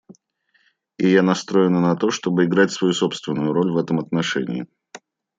[0.97, 4.65] И я настроена на то, чтобы играть свою собственную роль в этом отношении.